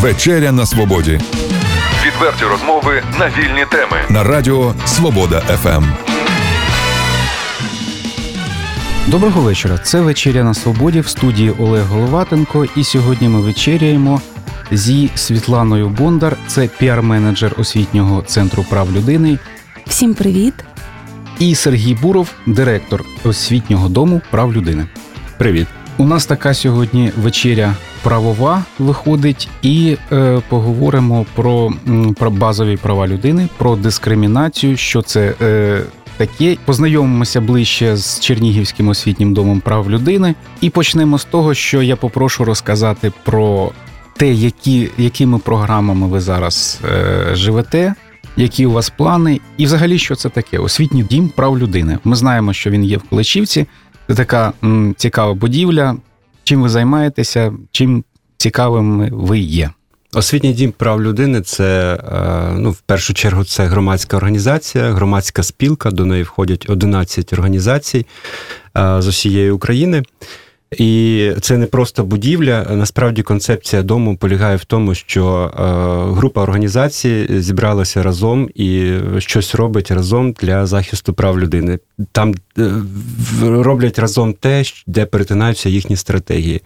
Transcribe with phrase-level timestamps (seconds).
[0.00, 1.20] Вечеря на свободі.
[2.06, 5.84] Відверті розмови на вільні теми на Радіо Свобода ФМ.
[9.06, 9.78] Доброго вечора.
[9.78, 12.66] Це вечеря на свободі в студії Олег Головатенко.
[12.76, 14.20] І сьогодні ми вечеряємо
[14.70, 16.36] зі Світланою Бондар.
[16.46, 19.38] Це піар-менеджер освітнього центру прав людини.
[19.86, 20.54] Всім привіт!
[21.38, 24.86] І Сергій Буров, директор освітнього дому прав людини.
[25.38, 25.66] Привіт.
[26.00, 31.72] У нас така сьогодні вечеря правова виходить, і е, поговоримо про,
[32.18, 35.34] про базові права людини, про дискримінацію, що це.
[35.42, 35.82] Е,
[36.16, 41.96] Таке познайомимося ближче з Чернігівським освітнім домом прав людини, і почнемо з того, що я
[41.96, 43.70] попрошу розказати про
[44.16, 47.94] те, які, якими програмами ви зараз е, живете,
[48.36, 50.58] які у вас плани, і взагалі, що це таке?
[50.58, 51.98] Освітній дім прав людини.
[52.04, 53.66] Ми знаємо, що він є в Количівці.
[54.08, 55.96] Це така м, цікава будівля.
[56.44, 58.04] Чим ви займаєтеся, чим
[58.36, 59.70] цікавим ви є?
[60.14, 65.90] Освітній дім прав людини це е, ну, в першу чергу це громадська організація, громадська спілка.
[65.90, 68.06] До неї входять 11 організацій
[68.76, 70.02] е, з усієї України.
[70.76, 72.66] І це не просто будівля.
[72.70, 75.62] Насправді концепція дому полягає в тому, що е,
[76.14, 81.78] група організацій зібралася разом і щось робить разом для захисту прав людини.
[82.12, 82.70] Там е,
[83.42, 86.62] роблять разом те, де перетинаються їхні стратегії.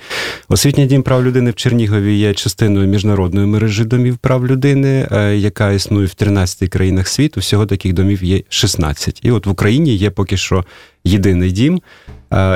[0.49, 5.71] Освітній дім прав людини в Чернігові є частиною міжнародної мережі домів прав людини, е, яка
[5.71, 7.41] існує в 13 країнах світу.
[7.41, 9.21] Всього таких домів є 16.
[9.23, 10.65] І от в Україні є поки що
[11.05, 11.83] єдиний дім.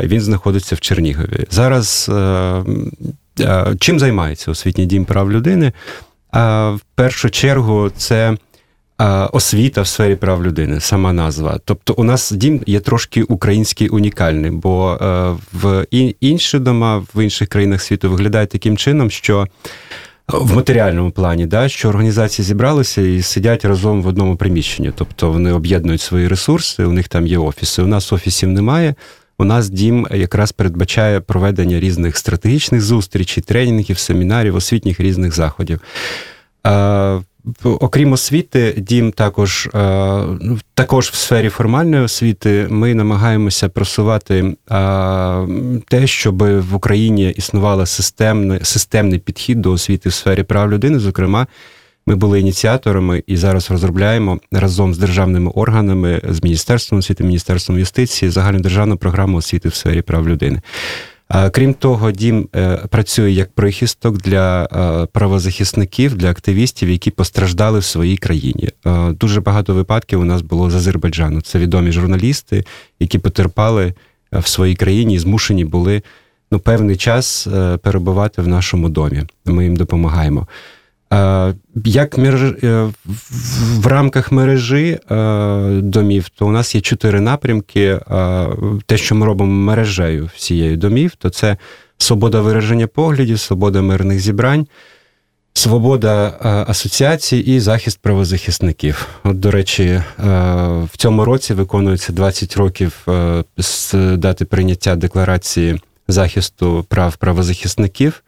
[0.02, 1.46] Він знаходиться в Чернігові.
[1.50, 2.10] Зараз
[3.78, 5.72] чим займається освітній дім прав людини?
[6.32, 8.36] В першу чергу це
[9.32, 11.60] освіта в сфері прав людини, сама назва.
[11.64, 14.98] Тобто, у нас дім є трошки український унікальний, бо
[15.52, 15.86] в
[16.20, 19.46] інші дома в інших країнах світу виглядають таким чином, що.
[20.28, 25.52] В матеріальному плані, да, що організації зібралися і сидять разом в одному приміщенні, тобто вони
[25.52, 27.82] об'єднують свої ресурси, у них там є офіси.
[27.82, 28.94] У нас офісів немає
[29.38, 35.80] у нас дім якраз передбачає проведення різних стратегічних зустрічей, тренінгів, семінарів, освітніх різних заходів.
[37.64, 39.68] Окрім освіти, дім також
[40.40, 44.56] ну, також в сфері формальної освіти ми намагаємося просувати
[45.88, 51.46] те, щоб в Україні існувало системний, системний підхід до освіти в сфері прав людини, зокрема.
[52.08, 58.30] Ми були ініціаторами і зараз розробляємо разом з державними органами, з міністерством освіти, міністерством юстиції
[58.30, 60.60] загальнодержавну програму освіти в сфері прав людини.
[61.28, 67.84] Крім того, дім е, працює як прихисток для е, правозахисників, для активістів, які постраждали в
[67.84, 68.68] своїй країні.
[68.86, 71.40] Е, дуже багато випадків у нас було з Азербайджану.
[71.40, 72.64] Це відомі журналісти,
[73.00, 73.94] які потерпали
[74.32, 76.02] в своїй країні і змушені були
[76.50, 77.48] ну, певний час
[77.82, 79.22] перебувати в нашому домі.
[79.44, 80.46] Ми їм допомагаємо.
[81.84, 82.88] Як е,
[83.74, 85.16] в рамках мережі е,
[85.82, 88.00] домів, то у нас є чотири напрямки.
[88.86, 91.56] Те, що ми робимо мережею всієї домів, то це
[91.98, 94.66] свобода вираження поглядів, свобода мирних зібрань,
[95.52, 96.36] свобода
[96.68, 99.06] асоціацій і захист правозахисників.
[99.24, 100.02] От, до речі, е,
[100.92, 103.06] в цьому році виконується 20 років
[103.58, 108.22] з дати прийняття декларації захисту прав правозахисників.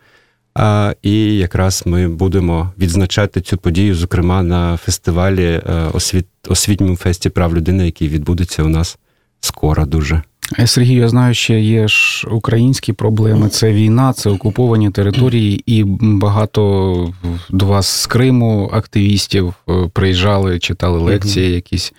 [1.03, 7.57] І якраз ми будемо відзначати цю подію, зокрема на фестивалі е, освіт, освітньому фесті прав
[7.57, 8.99] людини, який відбудеться у нас
[9.41, 10.23] скоро дуже.
[10.59, 13.49] Е, Сергій, я знаю, ще є ж українські проблеми.
[13.49, 17.15] Це війна, це окуповані території, і багато
[17.51, 21.93] до вас з Криму активістів е, приїжджали, читали лекції якісь.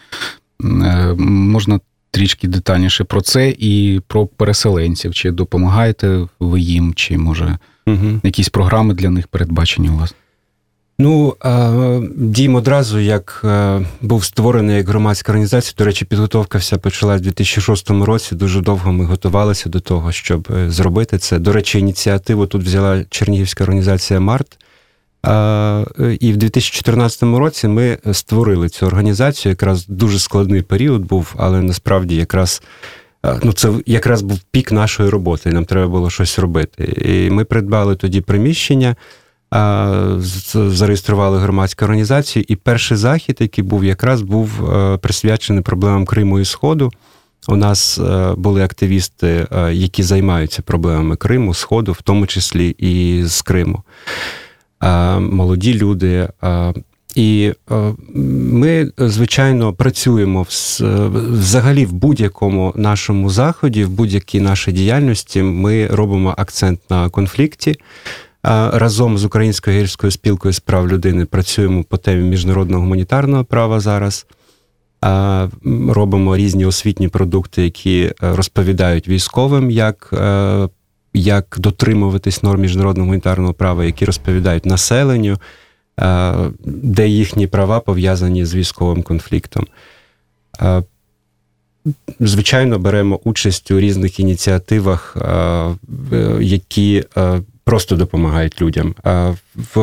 [1.18, 1.80] Можна
[2.12, 5.14] трішки детальніше про це і про переселенців.
[5.14, 7.58] Чи допомагаєте ви їм, чи може
[7.92, 8.20] Угу.
[8.24, 10.16] Якісь програми для них передбачені у вас?
[11.02, 11.36] Ну,
[12.16, 13.46] дім одразу, як
[14.02, 15.74] був створений як громадська організація.
[15.78, 18.36] До речі, підготовка вся почалась у 2006 році.
[18.36, 21.40] Дуже довго ми готувалися до того, щоб е, зробити це.
[21.40, 24.58] До речі, ініціативу тут взяла Чернігівська організація Март.
[26.20, 29.50] І в 2014 році ми створили цю організацію.
[29.50, 32.62] Якраз дуже складний період був, але насправді якраз
[33.44, 36.84] ну це якраз був пік нашої роботи, нам треба було щось робити.
[37.06, 38.96] І ми придбали тоді приміщення,
[40.54, 46.46] зареєстрували громадську організацію, і перший захід, який був, якраз був е, присвячений проблемам Криму і
[46.46, 46.92] Сходу.
[47.48, 53.24] У нас е, були активісти, е, які займаються проблемами Криму, Сходу, в тому числі і
[53.26, 53.84] з Криму.
[55.20, 56.30] Молоді люди,
[57.16, 60.46] і е, ми, звичайно, працюємо
[61.32, 65.44] взагалі в будь-якому нашому заході, в будь-якій нашій діяльності.
[65.44, 67.80] Ми робимо акцент на конфлікті.
[68.44, 74.26] Разом з Українською гірською спілкою з прав людини працюємо по темі міжнародного гуманітарного права зараз.
[75.90, 80.70] Робимо різні освітні продукти, які е, розповідають військовим, як е,
[81.14, 85.38] як дотримуватись норм міжнародного гуманітарного права, які розповідають населенню,
[86.66, 89.68] де їхні права пов'язані з військовим конфліктом.
[92.20, 95.18] Звичайно, беремо участь у різних ініціативах,
[96.40, 97.04] які
[97.64, 98.96] просто допомагають людям.
[99.74, 99.78] В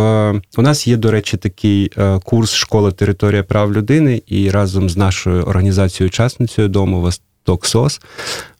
[0.56, 1.92] у нас є, до речі, такий
[2.24, 8.00] курс школа територія прав людини, і разом з нашою організацією учасницею дому Восток СОС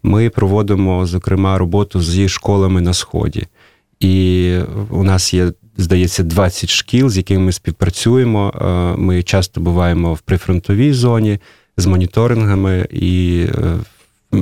[0.02, 3.46] ми проводимо зокрема роботу зі школами на сході.
[4.00, 4.58] І
[4.90, 5.52] у нас є.
[5.78, 8.52] Здається, 20 шкіл, з якими ми співпрацюємо.
[8.98, 11.38] Ми часто буваємо в прифронтовій зоні
[11.76, 13.46] з моніторингами і
[14.34, 14.38] е,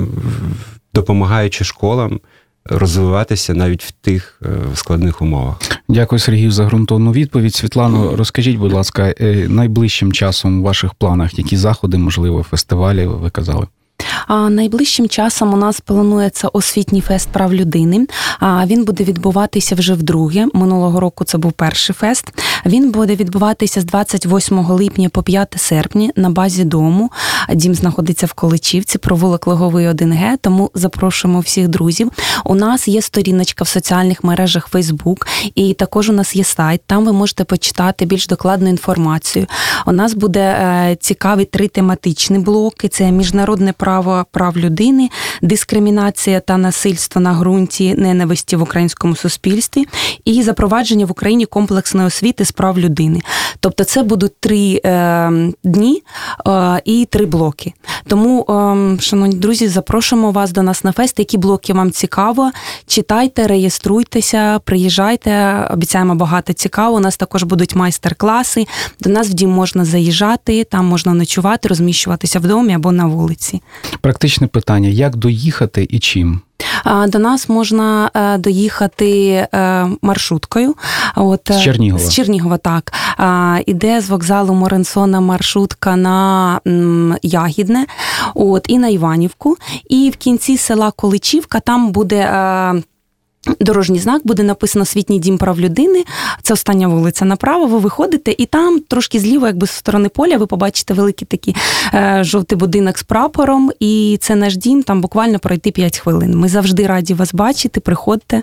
[0.93, 2.19] допомагаючи школам
[2.65, 5.55] розвиватися навіть в тих е, складних умовах.
[5.89, 7.55] Дякую, Сергію, за ґрунтовну відповідь.
[7.55, 13.29] Світлано, розкажіть, будь ласка, е, найближчим часом у ваших планах, які заходи, можливо, фестивалі ви
[13.29, 13.67] казали?
[14.29, 18.07] Найближчим часом у нас планується освітній фест прав людини.
[18.39, 20.47] А він буде відбуватися вже вдруге.
[20.53, 22.25] Минулого року це був перший фест.
[22.65, 27.11] Він буде відбуватися з 28 липня по 5 серпня на базі дому.
[27.53, 30.37] Дім знаходиться в Количівці, провулок Логовий 1Г.
[30.41, 32.11] Тому запрошуємо всіх друзів.
[32.45, 36.81] У нас є сторіночка в соціальних мережах Facebook, і також у нас є сайт.
[36.87, 39.47] Там ви можете почитати більш докладну інформацію.
[39.85, 45.09] У нас буде е, цікаві три тематичні блоки: це міжнародне право прав людини,
[45.41, 49.85] дискримінація та насильство на ґрунті ненависті в українському суспільстві
[50.25, 53.21] і запровадження в Україні комплексної освіти з прав людини.
[53.59, 55.31] Тобто, це будуть три е,
[55.63, 56.03] дні
[56.47, 57.73] е, і три блоки.
[58.07, 61.19] Тому, е, шановні друзі, запрошуємо вас до нас на фест.
[61.19, 62.51] Які блоки вам цікаво?
[62.87, 65.61] Читайте, реєструйтеся, приїжджайте.
[65.71, 66.95] Обіцяємо багато цікаво.
[66.95, 68.65] У нас також будуть майстер-класи.
[68.99, 73.61] До нас в дім можна заїжджати, там можна ночувати, розміщуватися в домі або на вулиці.
[74.01, 76.41] Практичне питання: як доїхати і чим?
[77.07, 80.75] До нас можна е, доїхати е, маршруткою.
[81.15, 82.03] От, З Чернігова.
[82.03, 82.93] З Чернігова, так.
[83.65, 86.59] Іде з вокзалу Моренсона маршрутка на
[87.21, 87.85] Ягідне
[88.35, 89.57] от, і на Іванівку.
[89.89, 92.29] І в кінці села Количівка там буде.
[93.59, 96.03] Дорожній знак буде написано Світній дім прав людини.
[96.41, 97.65] Це остання вулиця направо.
[97.65, 101.55] Ви виходите, і там трошки зліво, якби з сторони поля, ви побачите великий такий
[101.93, 103.71] е, жовтий будинок з прапором.
[103.79, 104.83] І це наш дім.
[104.83, 106.37] Там буквально пройти 5 хвилин.
[106.37, 107.79] Ми завжди раді вас бачити.
[107.79, 108.41] Приходьте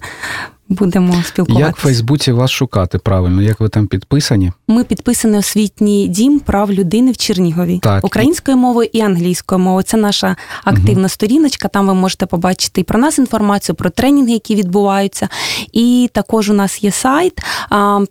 [0.72, 1.66] будемо спілкуватися.
[1.66, 3.42] Як в Фейсбуці вас шукати правильно?
[3.42, 4.52] Як ви там підписані?
[4.68, 8.04] Ми підписані освітній дім прав людини в Чернігові так.
[8.04, 9.82] українською мовою і англійською мовою.
[9.82, 11.08] Це наша активна угу.
[11.08, 11.68] сторіночка.
[11.68, 15.28] Там ви можете побачити і про нас інформацію, про тренінги, які відбуваються.
[15.72, 17.40] І також у нас є сайт.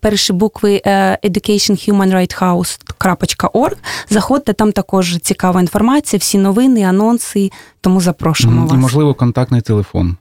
[0.01, 3.75] Перші букви е, educationhumanrighthouse.org.
[4.09, 7.51] Заходьте, там також цікава інформація, всі новини, анонси.
[7.81, 8.73] Тому запрошуємо вас.
[8.73, 10.17] І можливо контактний телефон.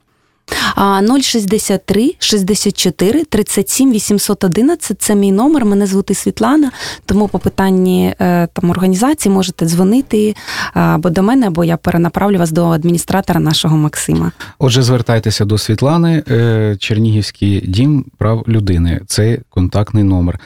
[1.21, 5.65] 063 64 37 811– Це мій номер.
[5.65, 6.71] Мене звути Світлана.
[7.07, 10.35] Тому по питанні е, там організації можете дзвонити е,
[10.81, 14.33] або до мене, або я перенаправлю вас до адміністратора нашого Максима.
[14.59, 19.01] Отже, звертайтеся до Світлани, е, Чернігівський дім прав людини.
[19.07, 20.39] Це контактний номер.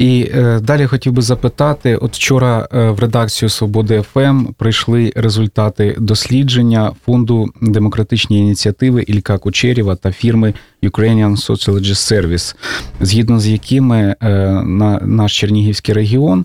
[0.00, 5.96] І е, далі хотів би запитати: от вчора е, в редакцію Свободи ФМ прийшли результати
[5.98, 12.56] дослідження фонду демократичні ініціативи Ілька Кучерєва та фірми Ukrainian Sociologist Service,
[13.00, 14.28] згідно з якими е,
[14.64, 16.44] на наш Чернігівський регіон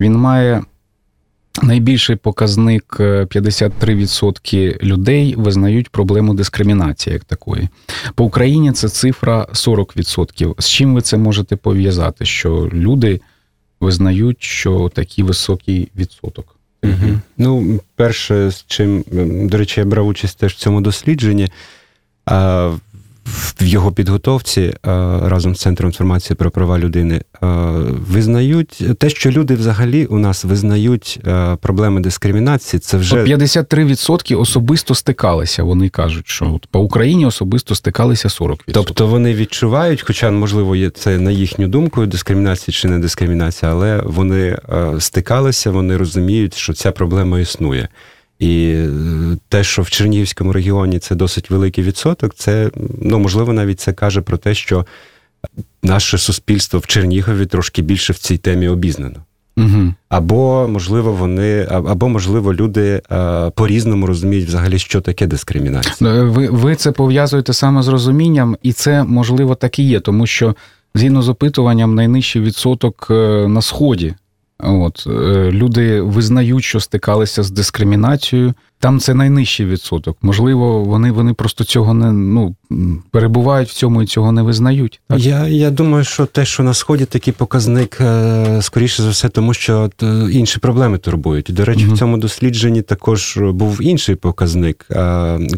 [0.00, 0.62] він має
[1.62, 7.68] Найбільший показник 53% е, людей визнають проблему дискримінації як такої.
[8.14, 10.54] По Україні це цифра 40%.
[10.58, 12.24] З чим ви це можете пов'язати?
[12.24, 13.20] Що люди
[13.80, 16.56] визнають, що такий високий відсоток?
[16.82, 17.20] Угу.
[17.38, 19.04] Ну, перше, з чим,
[19.50, 21.48] до речі, я брав участь теж в цьому дослідженні
[23.60, 24.74] в його підготовці е,
[25.22, 27.46] разом з центром інформації про права людини е,
[28.08, 32.80] визнають те, що люди взагалі у нас визнають е, проблеми дискримінації.
[32.80, 35.62] Це вже 53% особисто стикалися.
[35.62, 38.56] Вони кажуть, що от по Україні особисто стикалися 40%.
[38.72, 44.02] Тобто вони відчувають, хоча можливо є це на їхню думку, дискримінація чи не дискримінація, але
[44.04, 44.58] вони
[44.98, 47.88] стикалися, вони розуміють, що ця проблема існує.
[48.40, 48.88] І е,
[49.48, 52.70] те, що в Чернігівському регіоні це досить великий відсоток, це
[53.02, 54.86] ну можливо навіть це каже про те, що
[55.82, 59.16] наше суспільство в Чернігові трошки більше в цій темі обізнано.
[59.56, 59.94] Угу.
[60.08, 63.02] Або, можливо, вони, або, можливо, люди
[63.54, 66.10] по-різному розуміють взагалі, що таке дискримінація.
[66.10, 70.26] Е, ви ви це пов'язуєте саме з розумінням, і це можливо так і є, тому
[70.26, 70.54] що
[70.94, 73.14] згідно з опитуванням найнижчий відсоток е,
[73.48, 74.14] на сході.
[74.64, 75.10] От е,
[75.52, 78.54] люди визнають, що стикалися з дискримінацією.
[78.78, 80.16] Там це найнижчий відсоток.
[80.22, 82.54] Можливо, вони вони просто цього не ну
[83.10, 85.00] перебувають в цьому і цього не визнають.
[85.08, 85.20] Так?
[85.20, 89.54] Я я думаю, що те, що на сході такий показник, е, скоріше за все, тому
[89.54, 89.90] що
[90.32, 91.46] інші проблеми турбують.
[91.50, 91.94] До речі, угу.
[91.94, 94.88] в цьому дослідженні також був інший показник.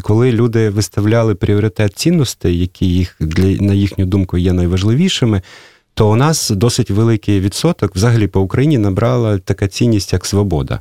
[0.01, 5.41] Коли люди виставляли пріоритет цінностей, які їх для на їхню думку є найважливішими
[5.93, 10.79] то у нас досить великий відсоток взагалі по Україні набрала така цінність, як свобода.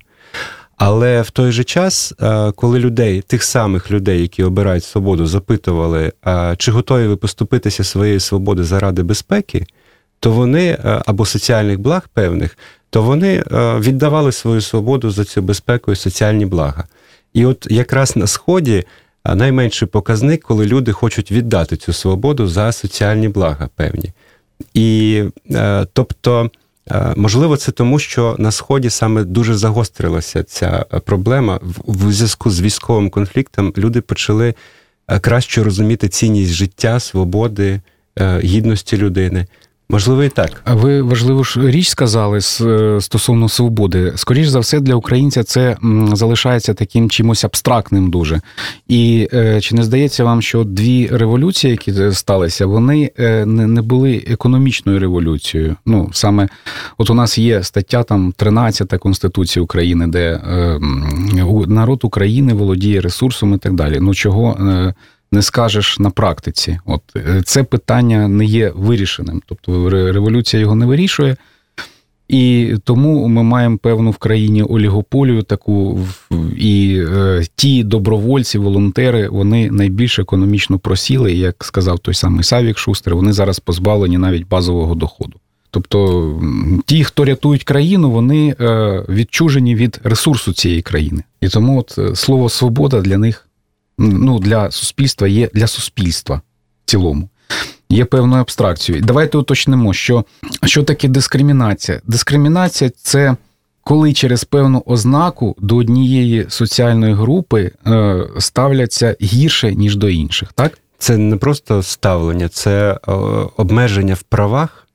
[0.77, 6.13] Але в той же час, е, коли людей, тих самих людей, які обирають свободу, запитували,
[6.57, 9.67] чи готові ви поступитися своєї свободи заради безпеки,
[10.21, 12.59] то вони е, або соціальних благ певних,
[12.91, 13.45] то вони е,
[13.79, 16.85] віддавали свою свободу за цю безпеку і соціальні блага.
[17.35, 18.85] І от якраз на сході
[19.25, 24.13] найменший показник, коли люди хочуть віддати цю свободу за соціальні блага певні.
[24.75, 26.51] І е, тобто,
[26.91, 32.61] е, можливо, це тому, що на сході саме дуже загострилася ця проблема в зв'язку з
[32.61, 33.73] військовим конфліктом.
[33.77, 34.55] Люди почали
[35.09, 37.81] е, краще розуміти цінність життя, свободи,
[38.43, 39.47] гідності людини.
[39.93, 40.63] Можливо, і так.
[40.65, 44.13] А ви важливу ж річ сказали е, стосовно свободи.
[44.17, 45.77] Скоріш за все, для українця це
[46.13, 48.41] залишається таким чимось абстрактним дуже.
[48.89, 54.25] І е, чи не здається вам, що дві революції, які сталися, вони е, не були
[54.27, 55.77] економічною революцією?
[55.87, 56.49] Ну саме
[56.99, 60.41] от у нас є стаття там 13 Конституції України, де
[61.67, 63.99] народ України володіє ресурсом і так далі.
[64.01, 64.57] Ну чого
[65.33, 66.79] не скажеш на практиці.
[66.87, 69.43] От е, це питання не є вирішеним.
[69.47, 71.37] Тобто революція його не вирішує.
[72.29, 76.01] І тому ми маємо певну в країні олігополію таку,
[76.57, 83.17] і е, ті добровольці, волонтери, вони найбільш економічно просіли, як сказав той самий Савік Шустер,
[83.17, 85.39] вони зараз позбавлені навіть базового доходу.
[85.71, 86.41] Тобто
[86.87, 91.23] ті, хто рятують країну, вони е, відчужені від ресурсу цієї країни.
[91.41, 93.49] І тому от е, слово свобода для них
[93.99, 96.41] ну, для суспільства є для суспільства
[96.87, 97.29] в цілому.
[97.89, 99.05] Є певною абстракцією.
[99.05, 100.25] Давайте уточнимо, що
[100.65, 102.01] що таке дискримінація.
[102.05, 103.37] Дискримінація це
[103.85, 110.79] коли через певну ознаку до однієї соціальної групи е, ставляться гірше, ніж до інших, так?
[110.99, 113.13] Це не просто ставлення, це е,
[113.57, 114.87] обмеження в правах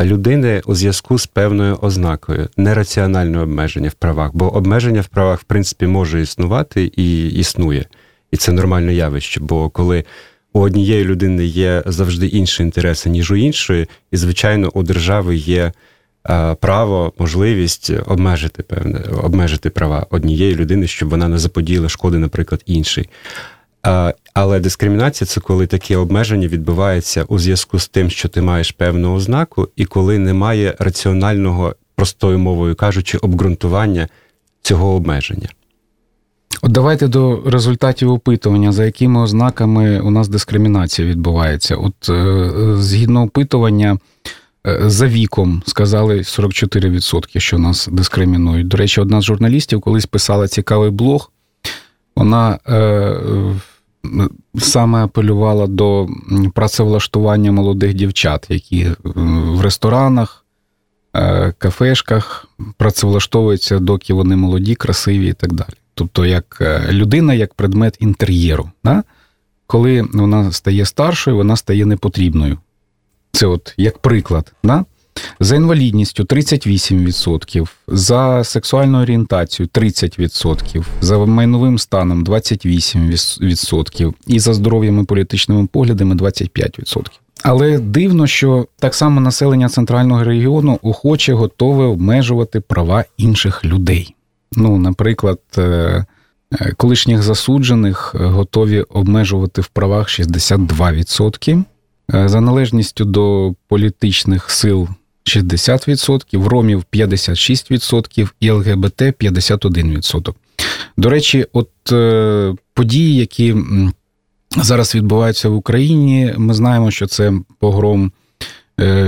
[0.00, 5.44] людини у зв'язку з певною ознакою, нераціональне обмеження в правах, бо обмеження в правах, в
[5.44, 7.86] принципі, може існувати і існує.
[8.32, 10.04] І це нормальне явище, бо коли
[10.52, 15.72] у однієї людини є завжди інші інтереси, ніж у іншої, і, звичайно, у держави є
[16.60, 23.08] право, можливість обмежити певне, обмежити права однієї людини, щоб вона не заподіяла шкоди, наприклад, іншій.
[24.34, 29.14] Але дискримінація це коли таке обмеження відбувається у зв'язку з тим, що ти маєш певну
[29.14, 34.08] ознаку, і коли немає раціонального, простою мовою кажучи, обґрунтування
[34.62, 35.48] цього обмеження.
[36.64, 41.76] От давайте до результатів опитування, за якими ознаками у нас дискримінація відбувається.
[41.76, 43.98] От е, згідно опитування,
[44.66, 48.68] е, за віком сказали 44%, що нас дискримінують.
[48.68, 51.30] До речі, одна з журналістів колись писала цікавий блог.
[52.16, 53.16] Вона е,
[54.58, 56.08] саме апелювала до
[56.54, 60.44] працевлаштування молодих дівчат, які в ресторанах,
[61.16, 67.54] е, кафешках працевлаштовуються, доки вони молоді, красиві і так далі тобто як е, людина, як
[67.54, 68.70] предмет інтер'єру.
[68.84, 69.02] Да?
[69.66, 72.58] Коли вона стає старшою, вона стає непотрібною.
[73.32, 74.52] Це от як приклад.
[74.64, 74.84] Да?
[75.40, 85.04] За інвалідністю 38%, за сексуальну орієнтацію 30%, за майновим станом 28% і за здоров'ям і
[85.04, 87.06] політичними поглядами 25%.
[87.42, 94.14] Але дивно, що так само населення центрального регіону охоче готове обмежувати права інших людей.
[94.56, 95.62] Ну, наприклад, е,
[96.52, 101.64] е, колишніх засуджених е, готові обмежувати в правах 62%,
[102.08, 104.88] за належністю до політичних сил
[105.24, 110.34] 60%, ромів 56% і ЛГБТ 51%.
[110.96, 111.70] До речі, от
[112.74, 113.56] події, які
[114.50, 118.12] зараз відбуваються в Україні, ми знаємо, що це погром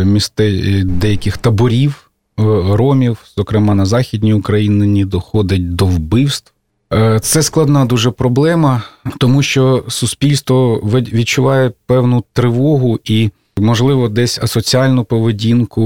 [0.05, 6.53] місте деяких таборів ромів, зокрема на Західній Україні, доходить до вбивств.
[6.93, 8.83] Е, це складна дуже проблема,
[9.19, 15.83] тому що суспільство відчуває певну тривогу і, можливо, десь асоціальну поведінку.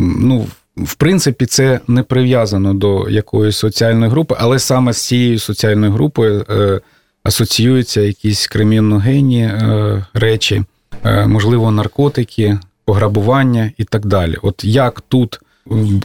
[0.00, 5.92] Ну, в принципі, це не прив'язано до якоїсь соціальної групи, але саме з цією соціальною
[5.92, 6.80] групою е,
[7.24, 10.62] асоціюються якісь криміногенні е, речі,
[11.04, 14.36] е, можливо, наркотики, пограбування і так далі.
[14.42, 15.40] От як тут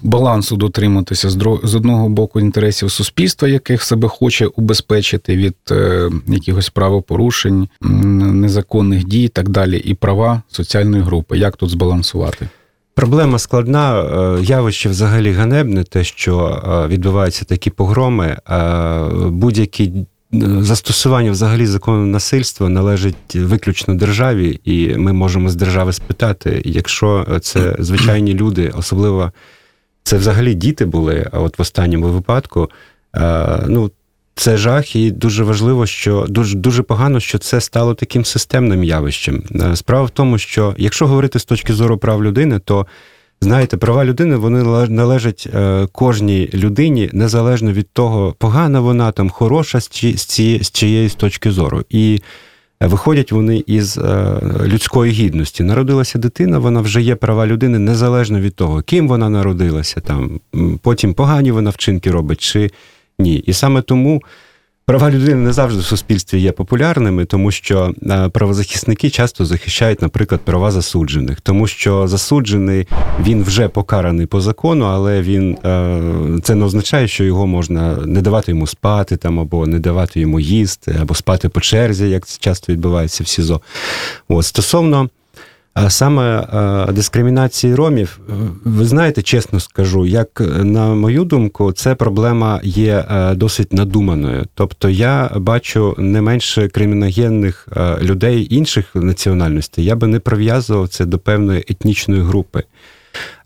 [0.02, 1.30] балансу дотриматися
[1.64, 9.24] з одного боку інтересів суспільства, яких себе хоче убезпечити від е, якихось правопорушень, незаконних дій,
[9.24, 11.38] і так далі, і права соціальної групи.
[11.38, 12.50] Як тут збалансувати?
[12.94, 18.38] Проблема складна, е, явище взагалі ганебне, те, що е, відбуваються такі погроми,
[19.32, 19.92] будь-які
[20.62, 27.76] застосування взагалі закону насильства належить виключно державі, і ми можемо з держави спитати, якщо це
[27.80, 29.32] звичайні люди, особливо
[30.04, 32.70] це взагалі діти були, а от в останньому випадку,
[33.68, 33.92] ну.
[34.36, 39.44] Це жах, і дуже важливо, що дуже дуже погано, що це стало таким системним явищем.
[39.74, 42.88] Справа в тому, що якщо говорити з точки зору прав людини, то
[43.42, 49.80] Знаєте, права людини вони належать е, кожній людині незалежно від того, погана вона там хороша
[49.80, 51.84] з цієї з чиєїсь точки зору.
[51.90, 52.22] І
[52.82, 55.64] виходять вони із е, людської гідності.
[55.64, 60.40] Народилася дитина, вона вже є права людини незалежно від того, ким вона народилася, там
[60.82, 62.72] потім погані вона вчинки робить чи
[63.20, 63.36] ні.
[63.36, 64.22] І саме тому.
[64.90, 70.42] Права людини не завжди в суспільстві є популярними, тому що е, правозахисники часто захищають, наприклад,
[70.42, 72.88] права засуджених, тому що засуджений
[73.24, 76.02] він вже покараний по закону, але він е,
[76.44, 80.40] це не означає, що його можна не давати йому спати там, або не давати йому
[80.40, 83.62] їсти, або спати по черзі, як це часто відбувається в СІЗО.
[84.28, 85.10] От стосовно
[85.88, 86.48] Саме
[86.92, 88.34] дискримінації ромів, е,
[88.64, 94.46] ви знаєте, чесно скажу, як на мою думку, це проблема є е, досить надуманою.
[94.56, 101.06] Тобто я бачу не менше криміногенних е, людей інших національностей, я би не прив'язував це
[101.06, 102.64] до певної етнічної групи.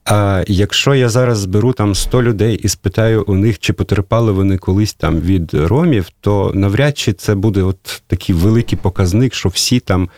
[0.06, 4.58] А якщо я зараз зберу там 100 людей і спитаю у них, чи потерпали вони
[4.58, 9.80] колись там від ромів, то навряд чи це буде от такий великий показник, що всі
[9.80, 10.10] там.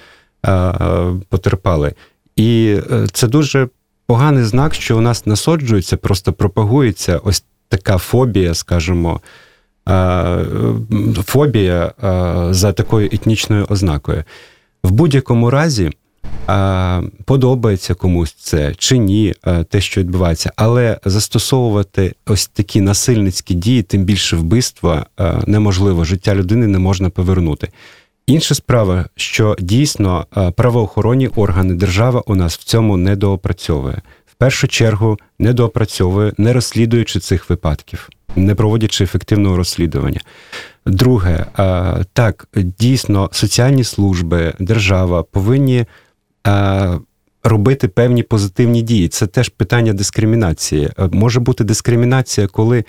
[1.29, 1.93] Потерпали.
[2.35, 3.67] І е, це дуже
[4.05, 9.21] поганий знак, що у нас насоджується, просто пропагується ось така фобія, скажімо,
[11.25, 11.93] фобія
[12.51, 14.23] за такою етнічною ознакою.
[14.83, 15.91] В будь-якому разі
[17.25, 19.35] подобається комусь це чи ні,
[19.69, 25.05] те, що відбувається, але застосовувати ось такі насильницькі дії, тим більше вбивства,
[25.47, 26.03] неможливо.
[26.03, 27.69] Життя людини не можна повернути.
[28.27, 34.01] Інша справа, що дійсно е, правоохоронні органи держава у нас в цьому не доопрацьовує.
[34.25, 40.19] В першу чергу не доопрацьовує, не розслідуючи цих випадків, не проводячи ефективного розслідування.
[40.85, 42.47] Друге, е, так,
[42.79, 45.85] дійсно, соціальні служби, держава повинні
[46.47, 46.99] е,
[47.43, 49.07] робити певні позитивні дії.
[49.07, 50.89] Це теж питання дискримінації.
[51.11, 52.83] Може бути дискримінація, коли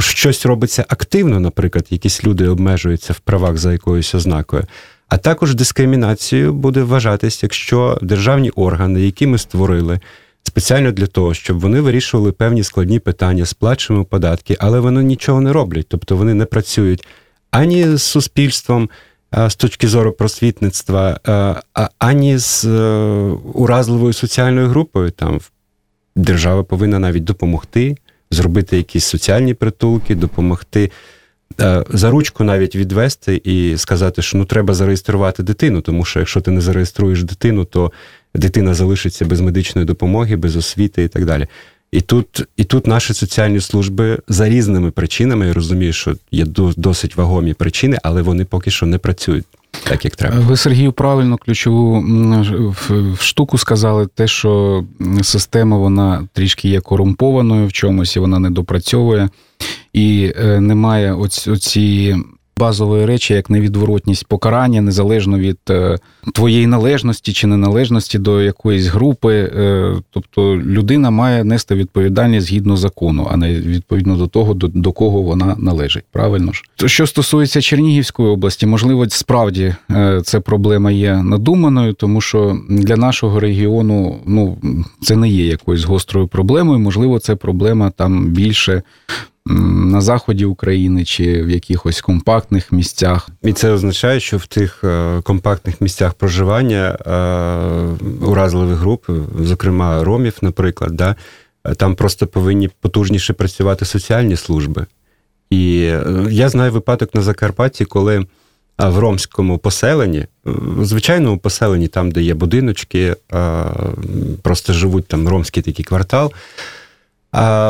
[0.00, 4.64] щось робиться активно, наприклад, якісь люди обмежуються в правах за якоюсь ознакою.
[5.08, 10.00] А також дискримінацією буде вважатись, якщо державні органи, які ми створили
[10.42, 15.52] спеціально для того, щоб вони вирішували певні складні питання, сплачуємо податки, але вони нічого не
[15.52, 17.06] роблять, тобто вони не працюють
[17.50, 18.90] ані з суспільством.
[19.48, 21.20] З точки зору просвітництва,
[21.98, 22.70] ані з е,
[23.54, 25.40] уразливою соціальною групою, там
[26.16, 27.96] держава повинна навіть допомогти
[28.34, 30.90] зробити якісь соціальні притулки, допомогти.
[31.60, 36.40] Е, за ручку навіть відвести і сказати, що ну треба зареєструвати дитину, тому що якщо
[36.40, 37.92] ти не зареєструєш дитину, то
[38.34, 41.46] дитина залишиться без медичної допомоги, без освіти і так далі.
[41.92, 46.44] І тут і тут наші соціальні служби за різними причинами, я розумію, що є
[46.76, 49.44] досить вагомі причини, але вони поки що не працюють
[49.84, 50.40] так, як треба.
[50.40, 52.04] Ви, Сергію, правильно ключову
[53.20, 54.84] штуку сказали, те, що
[55.22, 59.28] система вона трішки є корумпованою в чомусь, і вона не допрацьовує,
[59.92, 62.16] і е, немає оці
[62.58, 65.98] базової речі, як невідворотність покарання, незалежно від е,
[66.34, 69.34] твоєї належності чи неналежності до якоїсь групи.
[69.34, 74.92] Е, тобто людина має нести відповідальність згідно закону, а не відповідно до того, до, до
[74.92, 76.04] кого вона належить.
[76.12, 82.58] Правильно ж, що стосується Чернігівської області, можливо, справді е, це проблема є надуманою, тому що
[82.68, 84.56] для нашого регіону ну
[85.02, 86.78] це не є якоюсь гострою проблемою.
[86.78, 88.82] Можливо, це проблема там більше
[89.46, 93.28] на заході України чи в якихось компактних місцях.
[93.42, 99.04] І це означає, що в тих е, компактних місцях проживання е, уразливих груп,
[99.40, 101.16] зокрема ромів, наприклад, да,
[101.76, 104.86] там просто повинні потужніше працювати соціальні служби.
[105.50, 108.26] І е, я знаю випадок на Закарпатті, коли
[108.78, 113.16] в ромському поселенні, в звичайному поселенні, там, де є будиночки,
[114.42, 116.32] просто живуть там ромський такий квартал.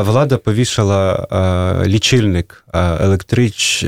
[0.03, 1.27] Влада повішала
[1.85, 3.87] лічильник, електрич, е,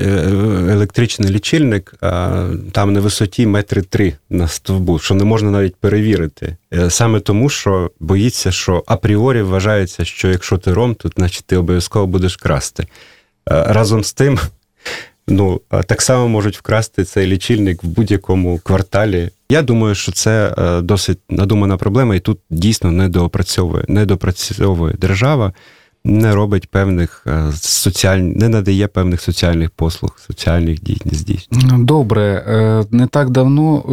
[0.69, 1.93] електричний лічильник
[2.71, 6.57] там на висоті метри три на стовбу, що не можна навіть перевірити.
[6.73, 11.57] Е, саме тому, що боїться, що апріорі вважається, що якщо ти ром, то значить ти
[11.57, 12.83] обов'язково будеш красти.
[12.83, 12.87] Е,
[13.67, 14.39] разом з тим,
[15.27, 19.29] ну так само можуть вкрасти цей лічильник в будь-якому кварталі.
[19.49, 25.53] Я думаю, що це досить надумана проблема, і тут дійсно недоопрацьовує, недопрацьовує держава.
[26.07, 28.17] Не робить певних соціаль...
[28.17, 31.61] не надає певних соціальних послуг, соціальних дій не здійснює.
[31.77, 33.83] Добре, е, не так давно,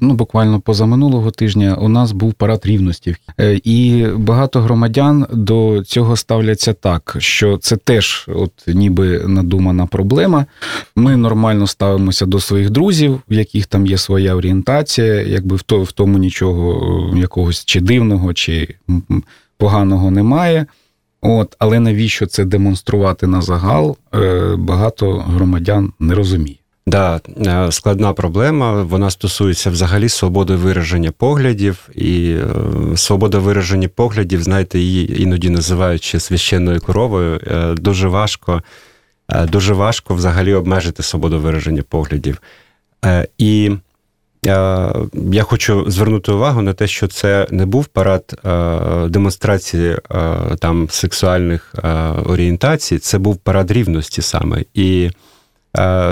[0.00, 6.16] ну буквально позаминулого тижня, у нас був парад рівності, е, і багато громадян до цього
[6.16, 10.46] ставляться так, що це теж, от ніби надумана проблема.
[10.96, 16.18] Ми нормально ставимося до своїх друзів, в яких там є своя орієнтація, якби в тому
[16.18, 18.74] нічого якогось чи дивного, чи
[19.58, 20.66] поганого немає.
[21.22, 23.96] От, але навіщо це демонструвати на загал?
[24.14, 26.56] Е, багато громадян не розуміє.
[26.86, 28.82] Да, е, складна проблема.
[28.82, 36.04] Вона стосується взагалі свободи вираження поглядів, і е, свобода вираження поглядів, знаєте, її іноді називають
[36.04, 37.40] ще священною коровою.
[37.76, 38.62] Дуже важко,
[39.48, 42.40] дуже важко взагалі обмежити свободу вираження поглядів.
[43.38, 43.70] І
[44.42, 48.40] я хочу звернути увагу на те, що це не був парад
[49.10, 49.96] демонстрації
[50.58, 51.74] там сексуальних
[52.26, 54.64] орієнтацій, це був парад рівності саме.
[54.74, 55.10] І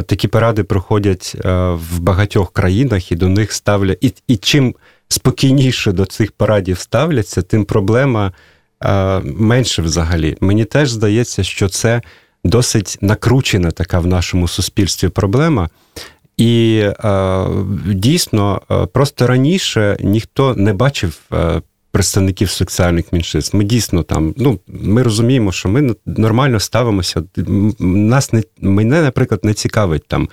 [0.07, 1.37] такі паради проходять
[1.73, 3.99] в багатьох країнах, і до них ставлять.
[4.01, 4.75] І, і чим
[5.09, 8.33] спокійніше до цих парадів ставляться, тим проблема
[9.25, 10.37] менше взагалі.
[10.41, 12.03] Мені теж здається, що це
[12.45, 15.69] досить накручена така в нашому суспільстві проблема.
[16.39, 17.47] І е,
[17.87, 23.57] дійсно, е, просто раніше ніхто не бачив е, представників соціальних меншинств.
[23.57, 27.23] Ми дійсно там, ну ми розуміємо, що ми нормально ставимося.
[27.79, 30.29] Нас не мене, наприклад, не цікавить там,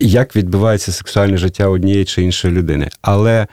[0.00, 2.88] як відбувається сексуальне життя однієї чи іншої людини.
[3.02, 3.46] Але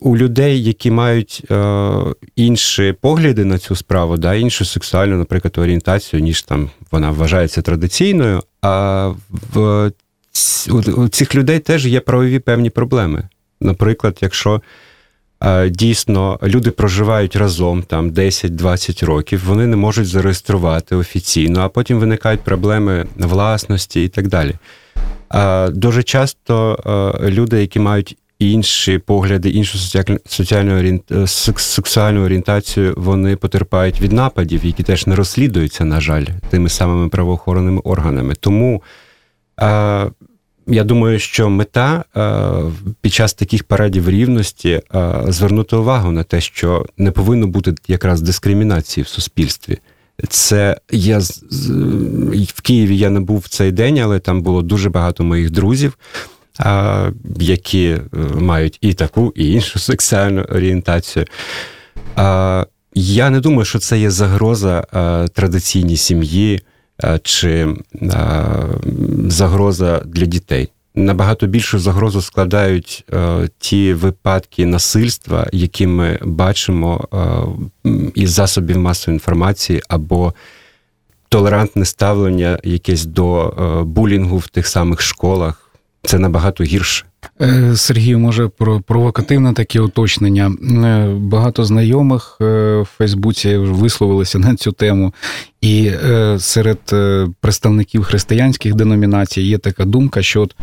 [0.00, 1.44] у людей, які мають
[2.36, 8.42] інші погляди на цю справу, да, іншу сексуальну, наприклад, орієнтацію, ніж там вона вважається традиційною,
[8.62, 9.90] а в
[10.96, 13.28] у цих людей теж є правові певні проблеми.
[13.60, 14.62] Наприклад, якщо
[15.68, 22.40] дійсно люди проживають разом там 10-20 років, вони не можуть зареєструвати офіційно, а потім виникають
[22.40, 24.54] проблеми власності і так далі.
[25.76, 26.78] Дуже часто
[27.22, 28.16] люди, які мають
[28.50, 29.78] інші погляди, іншу
[30.26, 31.02] соціальну орієнт...
[31.56, 37.80] сексуальну орієнтацію, вони потерпають від нападів, які теж не розслідуються, на жаль, тими самими правоохоронними
[37.84, 38.34] органами.
[38.40, 38.82] Тому
[39.60, 40.10] е,
[40.66, 46.40] я думаю, що мета е, під час таких парадів рівності е, звернути увагу на те,
[46.40, 49.78] що не повинно бути якраз дискримінації в суспільстві.
[50.28, 51.18] Це я
[52.54, 55.98] в Києві я не був в цей день, але там було дуже багато моїх друзів
[57.38, 58.00] які е,
[58.34, 61.24] мають і таку, і іншу сексуальну орієнтацію.
[62.94, 64.84] Я не думаю, що це є загроза
[65.32, 66.60] традиційній сім'ї
[67.22, 67.76] чи
[69.28, 70.68] загроза для дітей.
[70.94, 77.08] Набагато більшу загрозу складають е, ті випадки насильства, які ми бачимо
[77.84, 80.34] е, із засобів масової інформації, або
[81.28, 83.54] толерантне ставлення якесь до
[83.86, 85.61] булінгу в тих самих школах
[86.02, 87.04] це набагато гірше.
[87.40, 90.46] Е, Сергію, може про провокативне таке уточнення.
[90.46, 92.44] Е, багато знайомих е,
[92.80, 95.14] в Фейсбуці висловилися на цю тему,
[95.60, 95.90] і
[96.38, 96.78] серед
[97.40, 100.56] представників християнських деномінацій є така думка, що от,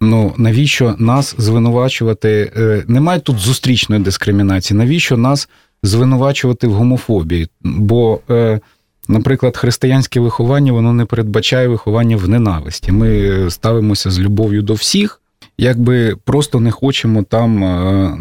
[0.00, 2.52] ну навіщо нас звинувачувати?
[2.88, 5.48] Немає тут зустрічної дискримінації, навіщо нас
[5.82, 7.48] звинувачувати в гомофобії?
[7.62, 8.20] Бо
[9.08, 12.92] Наприклад, християнське виховання воно не передбачає виховання в ненависті.
[12.92, 15.20] Ми ставимося з любов'ю до всіх,
[15.58, 18.16] якби просто не хочемо там е,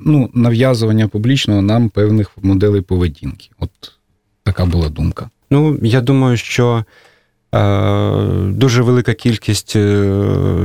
[0.00, 3.48] ну, нав'язування публічного нам певних моделей поведінки.
[3.58, 3.70] От
[4.44, 5.30] така була думка.
[5.50, 6.84] Ну, я думаю, що
[7.52, 9.80] Дуже велика кількість е,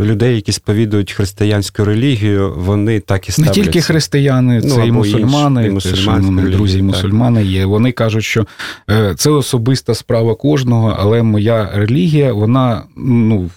[0.04, 3.60] людей, які сповідують християнську релігію, вони так і ставляться.
[3.60, 7.66] Не тільки християни, це ну, і мусульмани, і мусульмани теж, друзі, і мусульмани є.
[7.66, 8.46] Вони кажуть, що
[8.90, 13.50] е, це особиста справа кожного, але моя релігія вона ну,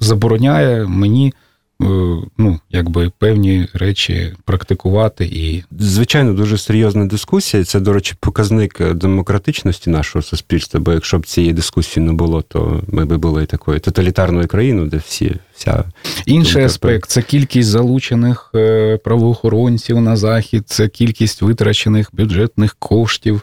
[0.00, 1.34] забороняє мені
[2.38, 7.64] ну, якби певні речі практикувати і звичайно дуже серйозна дискусія.
[7.64, 10.80] Це, до речі, показник демократичності нашого суспільства.
[10.80, 14.96] Бо якщо б цієї дискусії не було, то ми би були такою тоталітарною країною, де
[14.96, 15.84] всі вся
[16.26, 23.42] інший аспект це кількість залучених е, правоохоронців на захід, це кількість витрачених бюджетних коштів.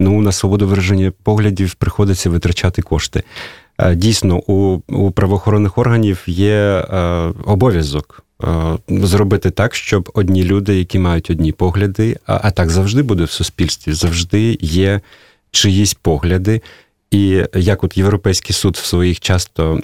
[0.00, 3.22] Ну на свободу вираження поглядів приходиться витрачати кошти.
[3.82, 6.98] Е, дійсно, у у правоохоронних органів є е,
[7.44, 8.46] обов'язок е,
[8.88, 13.30] зробити так, щоб одні люди, які мають одні погляди, а, а так завжди буде в
[13.30, 15.00] суспільстві, завжди є
[15.50, 16.62] чиїсь погляди.
[17.10, 19.80] І як от Європейський суд в своїх часто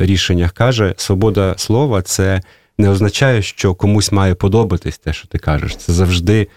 [0.00, 2.40] рішеннях каже, свобода слова це
[2.78, 5.76] не означає, що комусь має подобатись те, що ти кажеш.
[5.76, 6.48] Це завжди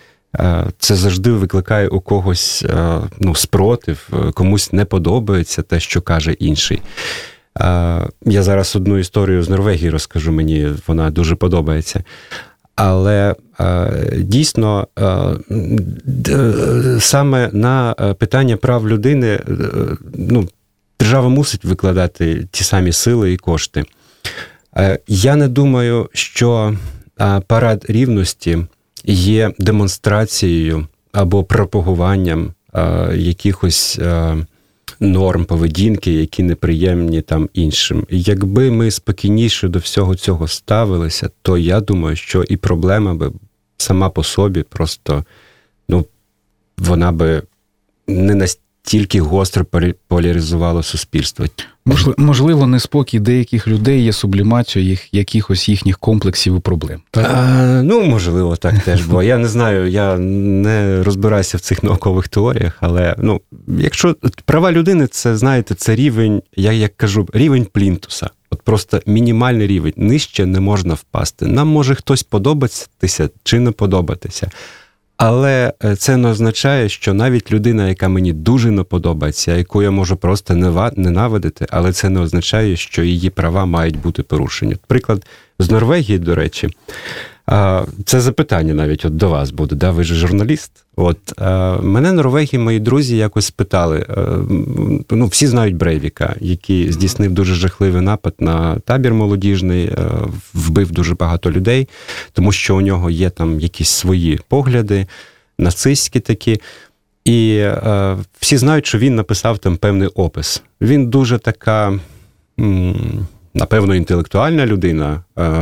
[0.79, 6.33] це завжди викликає у когось е, ну, спротив, е, комусь не подобається те, що каже
[6.33, 6.81] інший.
[8.25, 12.03] Я зараз одну історію з Норвегії розкажу, мені вона дуже подобається.
[12.75, 13.35] Але
[14.17, 14.87] дійсно
[16.99, 19.39] саме на питання прав людини
[20.13, 20.47] ну,
[20.99, 23.83] держава мусить викладати ті самі сили і кошти.
[25.07, 26.75] Я не думаю, що
[27.47, 28.65] парад рівності
[29.07, 32.53] є демонстрацією або пропагуванням
[33.13, 33.99] якихось
[34.99, 38.07] норм поведінки, які неприємні там іншим.
[38.09, 43.31] Якби ми спокійніше до всього цього ставилися, то я думаю, що і проблема би
[43.77, 45.25] сама по собі просто
[45.89, 46.05] ну,
[46.77, 47.41] вона би
[48.07, 49.65] не настільки тільки гостро
[50.07, 51.45] поляризувало суспільство.
[52.17, 57.01] Можливо, неспокій деяких людей є сублімацією їх якихось їхніх комплексів і проблем.
[57.11, 57.31] Так?
[57.35, 59.05] А, Ну, можливо, так теж.
[59.05, 64.71] Бо я не знаю, я не розбираюся в цих наукових теоріях, але ну, якщо права
[64.71, 68.29] людини, це знаєте, це рівень, я як кажу, рівень плінтуса.
[68.49, 69.93] От просто мінімальний рівень.
[69.97, 71.45] Нижче не можна впасти.
[71.45, 74.51] Нам може хтось подобатися чи не подобатися.
[75.17, 79.91] Але е, це не означає, що навіть людина, яка мені дуже не подобається, яку я
[79.91, 80.55] можу просто
[80.95, 84.77] ненавидити, але це не означає, що її права мають бути порушені.
[84.87, 85.25] Приклад
[85.59, 86.69] з Норвегії, до речі,
[88.05, 89.75] це запитання навіть от до вас буде.
[89.75, 89.91] Да?
[89.91, 90.71] Ви ж журналіст.
[90.95, 91.17] От
[91.81, 94.05] мене Норвегії, мої друзі якось спитали.
[94.09, 94.27] Е,
[95.11, 99.95] ну, всі знають Брейвіка, який здійснив дуже жахливий напад на табір молодіжний, е,
[100.53, 101.87] вбив дуже багато людей,
[102.33, 105.07] тому що у нього є там якісь свої погляди,
[105.59, 106.61] нацистські такі.
[107.25, 110.63] І е, всі знають, що він написав там певний опис.
[110.81, 111.99] Він дуже така
[113.55, 115.61] напевно, інтелектуальна людина е,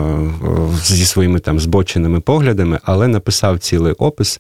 [0.84, 4.40] зі своїми там збоченими поглядами, але написав цілий опис,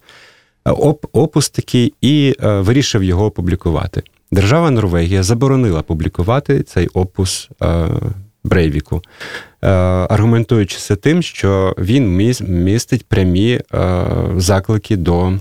[0.65, 4.03] оп, опус такий і е, вирішив його опублікувати.
[4.31, 7.87] Держава Норвегія заборонила публікувати цей опус е,
[8.45, 9.01] Брейвіку,
[10.09, 13.61] аргументуючи тим, що він містить прямі
[14.35, 15.33] заклики до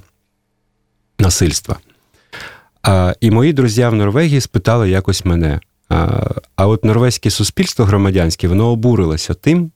[1.18, 1.76] насильства.
[3.20, 5.60] І мої друзі в Норвегії спитали якось мене.
[6.56, 9.70] А от норвезьке суспільство громадянське воно обурилося тим,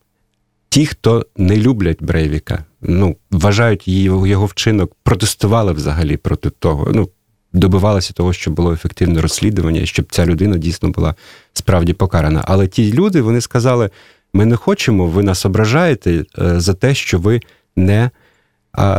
[0.69, 6.91] ті, хто не люблять Брейвіка, ну, вважають її, його вчинок, протестували взагалі проти того.
[6.95, 7.09] ну,
[7.53, 11.15] Добивалися того, щоб було ефективне розслідування, щоб ця людина дійсно була
[11.53, 12.45] справді покарана.
[12.47, 13.91] Але ті люди вони сказали:
[14.33, 17.41] ми не хочемо, ви нас ображаєте е, за те, що ви
[17.77, 18.11] не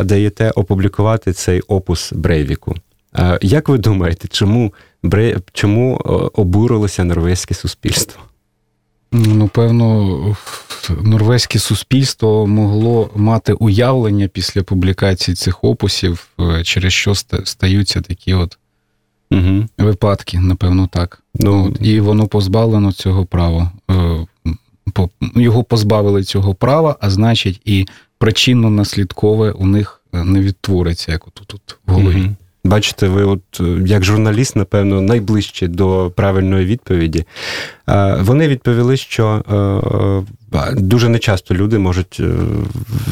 [0.04, 2.76] даєте опублікувати цей опус Брейвіку.
[3.42, 4.74] Як ви думаєте, чому
[5.54, 5.96] чому
[6.34, 8.24] обурилося норвезьке суспільство?
[9.12, 10.36] Ну, певно,
[11.04, 18.58] норвезьке суспільство могло мати уявлення після публікації цих опусів, е, через що стаються такі от
[19.32, 19.66] угу.
[19.78, 21.24] випадки, напевно, так.
[21.36, 23.72] Ну, от, І воно позбавлено цього права.
[23.92, 24.26] Е,
[25.36, 27.86] його позбавили цього права, а значить, і
[28.20, 32.22] причинно-наслідкове у них е, не відтвориться, як тут в голові.
[32.22, 32.36] Угу.
[32.68, 37.26] Бачите, ви, от як журналіст, напевно, найближче до правильної відповіді.
[38.20, 39.44] Вони відповіли, що
[40.54, 42.32] е, е, дуже нечасто люди можуть е,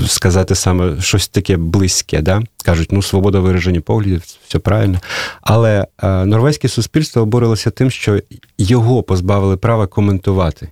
[0.08, 2.22] сказати саме щось таке близьке.
[2.22, 2.42] Да?
[2.66, 5.00] Кажуть, ну, свобода вираження поглядів, все правильно.
[5.42, 8.20] Але норвезьке суспільство обурилося тим, що
[8.58, 10.70] його позбавили права коментувати,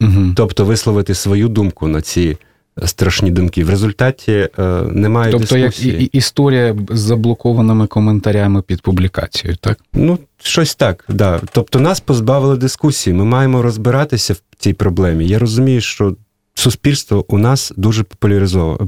[0.00, 0.32] угу.
[0.36, 2.36] тобто висловити свою думку на ці
[2.84, 3.64] страшні думки.
[3.64, 6.02] В результаті е, немає тобто, дискусії.
[6.02, 9.78] як історія з заблокованими коментарями під публікацією, так?
[9.92, 11.40] Ну, щось так, да.
[11.52, 13.14] Тобто нас позбавили дискусії.
[13.14, 15.26] Ми маємо розбиратися в цій проблемі.
[15.26, 16.16] Я розумію, що
[16.54, 18.04] суспільство у нас дуже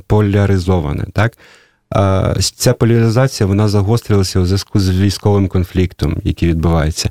[0.06, 1.32] поляризоване, так?
[2.56, 7.10] Ця поляризація вона загострилася у зв'язку з військовим конфліктом, який відбувається.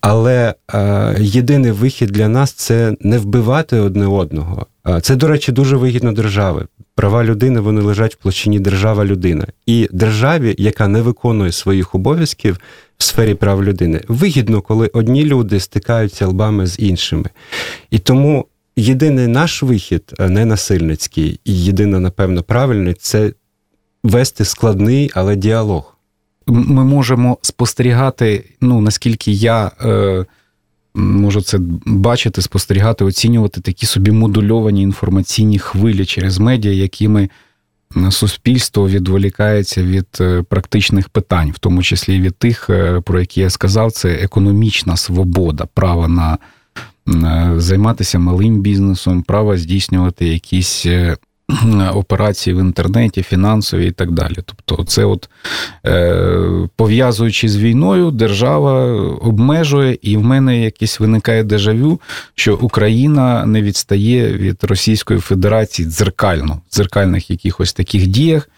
[0.00, 4.66] Але е, єдиний вихід для нас це не вбивати одне одного.
[5.02, 6.66] Це, до речі, дуже вигідно держави.
[6.94, 9.46] Права людини вони лежать в площині держава-людина.
[9.66, 12.58] І державі, яка не виконує своїх обов'язків
[12.98, 17.30] в сфері прав людини, вигідно, коли одні люди стикаються лбами з іншими.
[17.90, 18.46] І тому
[18.76, 23.32] єдиний наш вихід, не насильницький, і єдине, напевно, правильний це
[24.04, 25.95] вести складний, але діалог.
[26.46, 29.70] Ми можемо спостерігати, ну наскільки я.
[29.80, 30.24] Е
[30.96, 37.28] можу це бачити, спостерігати, оцінювати такі собі модульовані інформаційні хвилі через медіа, якими
[38.10, 43.50] суспільство відволікається від е, практичних питань, в тому числі від тих, е, про які я
[43.50, 46.38] сказав, це економічна свобода, право на
[47.56, 51.16] займатися малим бізнесом, право здійснювати якісь е,
[51.94, 54.36] операції в інтернеті, фінансові і так далі.
[54.44, 55.28] Тобто, це от
[55.86, 58.84] е, пов'язуючи з війною, держава
[59.20, 62.00] обмежує, і в мене якесь виникає дежавю,
[62.34, 68.48] що Україна не відстає від Російської Федерації дзеркально, в дзеркальних якихось таких діях.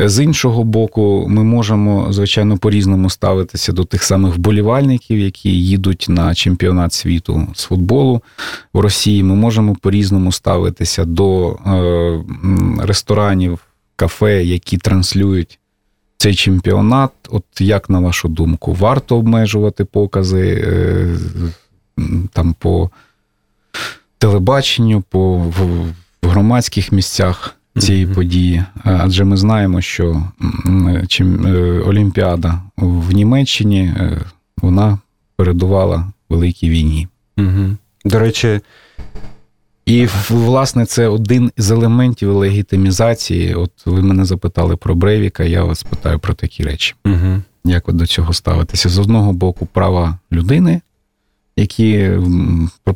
[0.00, 6.34] З іншого боку, ми можемо, звичайно, по-різному ставитися до тих самих вболівальників, які їдуть на
[6.34, 8.22] чемпіонат світу з футболу
[8.72, 9.22] в Росії.
[9.22, 12.24] Ми можемо по-різному ставитися до е,
[12.86, 13.58] ресторанів,
[13.96, 15.58] кафе, які транслюють
[16.16, 17.10] цей чемпіонат.
[17.28, 21.16] От як на вашу думку, варто обмежувати покази е,
[22.32, 22.90] там по
[24.18, 25.36] телебаченню, по
[26.22, 27.57] в громадських місцях?
[27.78, 28.14] Цієї mm-hmm.
[28.14, 30.22] події, адже ми знаємо, що
[31.08, 34.20] чим е, Олімпіада в Німеччині е,
[34.56, 34.98] вона
[35.36, 37.08] передувала великій війні.
[37.36, 37.76] Mm-hmm.
[38.04, 38.60] До речі,
[39.88, 43.54] і власне це один з елементів легітимізації.
[43.54, 46.94] От ви мене запитали про Брейвіка, я вас питаю про такі речі.
[47.04, 47.42] Угу.
[47.64, 48.88] Як ви до цього ставитеся?
[48.88, 50.80] З одного боку, права людини,
[51.58, 52.10] які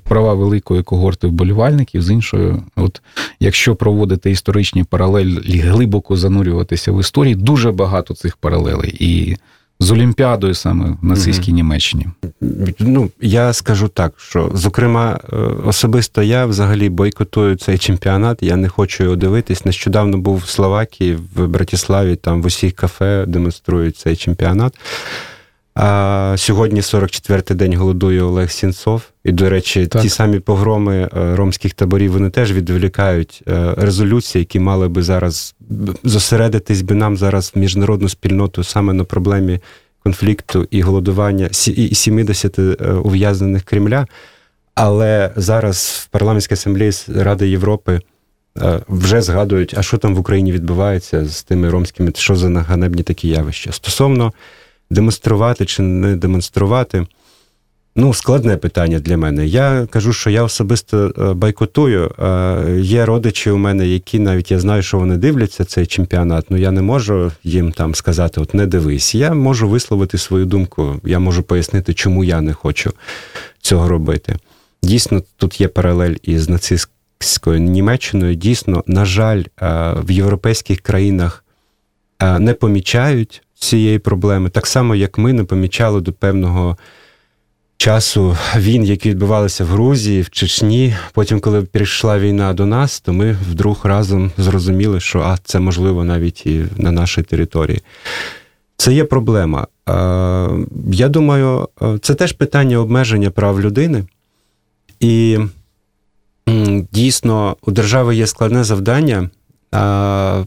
[0.05, 3.03] права великої когорти вболівальників, з іншою, от
[3.41, 8.97] якщо проводити історичні паралелі, глибоко занурюватися в історії, дуже багато цих паралелей.
[9.01, 9.37] І
[9.81, 11.57] з Олімпіадою саме в нацистській угу.
[11.57, 12.07] Німеччині.
[12.79, 18.69] Ну, я скажу так, що, зокрема, е, особисто я взагалі бойкотую цей чемпіонат, я не
[18.69, 19.65] хочу його дивитись.
[19.65, 24.79] Нещодавно був в Словакії, в Братіславі, там в усіх кафе демонструють цей чемпіонат.
[25.75, 29.03] А Сьогодні 44-й день голодує Олег Сінцов.
[29.25, 30.03] І, до речі, так.
[30.03, 35.55] ті самі погроми е, ромських таборів вони теж відволікають е, резолюції, які мали би зараз
[36.05, 39.61] зосередитись би нам зараз в міжнародну спільноту саме на проблемі
[40.03, 42.63] конфлікту і голодування і 70 е,
[43.05, 44.07] ув'язнених Кремля.
[44.75, 48.01] Але зараз в парламентській асамблеї Ради Європи
[48.89, 53.29] вже згадують, а що там в Україні відбувається з тими ромськими, що за ганебні такі
[53.29, 54.33] явища стосовно
[54.93, 57.07] демонструвати чи не демонструвати.
[57.97, 59.47] Ну, складне питання для мене.
[59.47, 62.11] Я кажу, що я особисто е, байкотую.
[62.19, 66.51] Е, є родичі у мене, які навіть я знаю, що вони дивляться цей чемпіонат.
[66.51, 69.15] Ну я не можу їм там сказати, от не дивись.
[69.15, 72.93] Я можу висловити свою думку, я можу пояснити, чому я не хочу
[73.61, 74.37] цього робити.
[74.83, 78.35] Дійсно, тут є паралель із нацистською Німеччиною.
[78.35, 79.47] Дійсно, на жаль, е,
[79.97, 81.45] в європейських країнах
[82.39, 86.77] не помічають цієї проблеми, так само, як ми не помічали до певного
[87.77, 90.97] часу війн, які відбувалися в Грузії, в Чечні.
[91.13, 96.05] Потім, коли прийшла війна до нас, то ми вдруг разом зрозуміли, що а це можливо
[96.05, 97.83] навіть і на нашій території.
[98.77, 99.67] Це є проблема.
[100.93, 101.69] Я думаю,
[102.01, 104.05] це теж питання обмеження прав людини.
[105.01, 105.39] І
[106.93, 109.31] дійсно у держави є складне завдання
[109.73, 110.47] в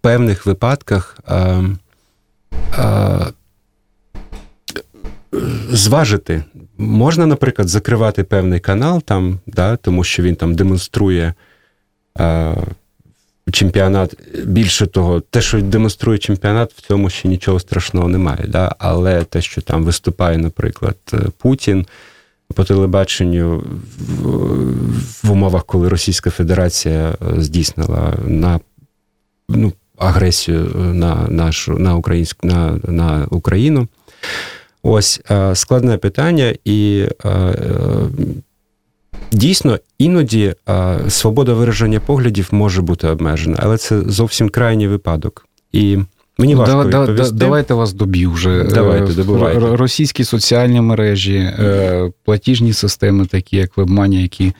[0.00, 1.18] певних випадках
[5.70, 6.44] зважити.
[6.78, 11.34] Можна, наприклад, закривати певний канал, там, да, тому що він там демонструє
[12.18, 12.54] а,
[13.52, 14.16] чемпіонат.
[14.44, 18.44] Більше того, те, що демонструє чемпіонат, в цьому ще нічого страшного немає.
[18.48, 18.76] Да?
[18.78, 20.96] Але те, що там виступає, наприклад,
[21.38, 21.86] Путін
[22.54, 23.64] по телебаченню
[23.98, 28.60] в, в умовах, коли Російська Федерація здійснила на
[29.48, 33.88] ну, агресію е, на нашу на українську на, на Україну.
[34.82, 37.54] Ось е, складне питання, і е,
[39.32, 40.54] дійсно іноді
[41.08, 45.46] свобода вираження поглядів може бути обмежена, але це зовсім крайній випадок.
[45.72, 45.98] І
[46.38, 47.34] Мені важко да, відповісти.
[47.34, 48.64] Давайте вас доб'ю вже.
[48.64, 49.76] Давайте, добивайте.
[49.76, 51.50] Російські соціальні мережі,
[52.24, 54.52] платіжні системи, такі як WebMoney, які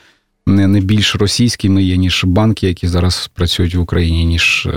[0.45, 4.67] не більш російськими є, ніж банки, які зараз працюють в Україні, ніж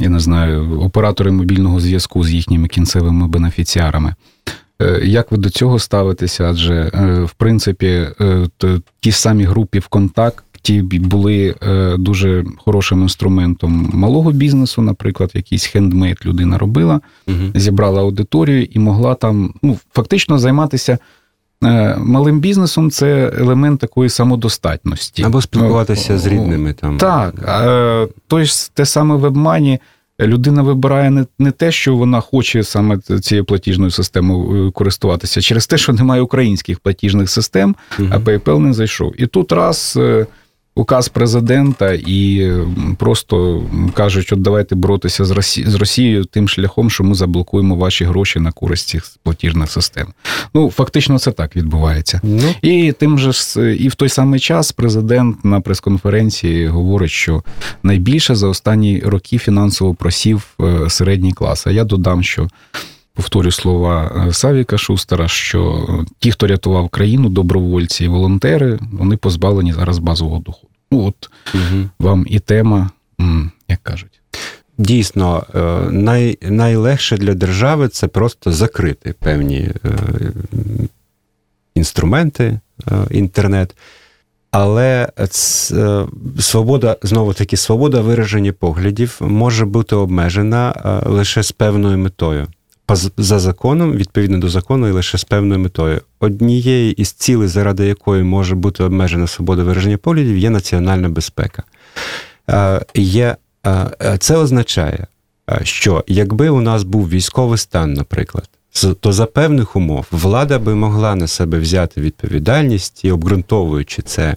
[0.00, 4.14] я не знаю, оператори мобільного зв'язку з їхніми кінцевими бенефіціарами.
[5.02, 6.44] Як ви до цього ставитеся?
[6.50, 6.90] Адже
[7.24, 8.06] в принципі
[9.00, 11.54] ті самі групи в контакт ті були
[11.98, 17.36] дуже хорошим інструментом малого бізнесу, наприклад, якийсь хендмейд людина робила, угу.
[17.54, 20.98] зібрала аудиторію і могла там ну, фактично займатися.
[21.98, 25.22] Малим бізнесом це елемент такої самодостатності.
[25.22, 26.98] Або спілкуватися з рідними там.
[26.98, 27.34] Так,
[28.28, 28.44] то
[28.74, 29.80] те саме в обмані
[30.26, 35.66] людина вибирає не не те, що вона хоче саме цією платіжною системою е, користуватися, через
[35.66, 39.14] те, що немає українських платіжних систем, а PayPal не зайшов.
[39.18, 40.26] І тут раз е,
[40.74, 42.52] указ президента і
[42.98, 43.62] просто
[43.94, 45.64] кажуть, от давайте боротися з Росі...
[45.66, 50.06] з Росією тим шляхом, що ми заблокуємо ваші гроші на користь цих платіжних систем.
[50.54, 52.20] Ну фактично, це так відбувається.
[52.22, 52.54] Ну.
[52.62, 53.32] І тим же
[53.78, 57.42] і в той самий час президент на прес-конференції говорить, що
[57.82, 61.66] найбільше за останні роки фінансово просів е, середній клас.
[61.66, 62.48] А я додам, що
[63.20, 65.86] повторю слова е, Савіка Шустера, що
[66.18, 70.68] ті, хто рятував країну, добровольці і волонтери, вони позбавлені зараз базового доходу.
[70.90, 71.88] Ну от угу.
[71.98, 72.90] вам і тема,
[73.68, 74.20] як кажуть.
[74.78, 79.72] Дійсно, е, най, найлегше для держави це просто закрити певні е,
[81.74, 82.60] інструменти,
[83.10, 83.76] інтернет.
[84.50, 85.08] Але
[86.38, 92.46] свобода, знову таки, свобода вираження поглядів може бути обмежена лише з певною метою
[92.96, 96.00] за законом, відповідно до закону, і лише з певною метою.
[96.20, 101.62] Однією із цілей, заради якої може бути обмежена свобода вираження поглядів, є національна безпека.
[102.94, 103.36] Є,
[104.18, 105.06] Це означає,
[105.62, 108.48] що якби у нас був військовий стан, наприклад,
[109.00, 114.36] то за певних умов влада би могла на себе взяти відповідальність і обґрунтовуючи це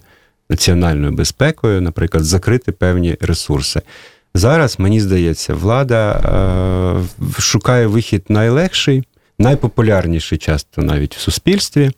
[0.50, 3.82] національною безпекою, наприклад, закрити певні ресурси.
[4.36, 6.12] Зараз, мені здається, влада
[7.38, 9.04] е, шукає вихід найлегший,
[9.40, 11.92] найпопулярніший часто навіть в суспільстві.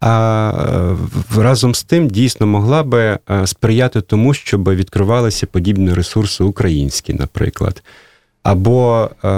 [0.00, 0.96] А
[1.36, 7.82] разом з тим дійсно могла би е, сприяти тому, щоб відкривалися подібні ресурси українські, наприклад
[8.42, 9.28] або е,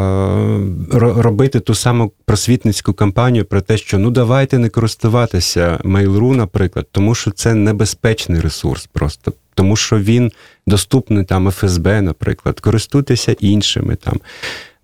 [0.93, 7.14] робити ту саму просвітницьку кампанію про те, що ну давайте не користуватися Mail.ru, наприклад, тому
[7.14, 10.33] що це небезпечний ресурс, просто тому що він
[10.67, 14.21] доступний там ФСБ, наприклад, користуйтеся іншими там.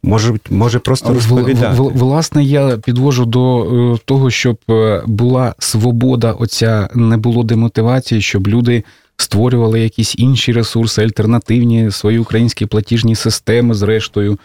[0.03, 1.77] Може, може просто розповідати.
[1.79, 3.65] Власне, я підвожу до
[3.95, 8.85] е, того, щоб е, була свобода, оця не було демотивації, щоб люди
[9.17, 14.39] створювали якісь інші ресурси, альтернативні свої українські платіжні системи, зрештою.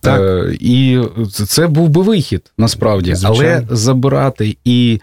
[0.00, 0.20] Так.
[0.20, 1.00] Е, і
[1.30, 3.66] це був би вихід насправді, Звичайно.
[3.68, 5.00] але забирати і.